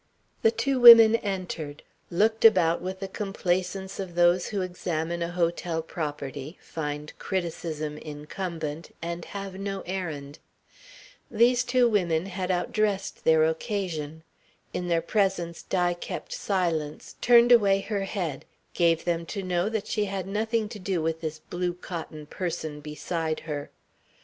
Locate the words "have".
9.25-9.59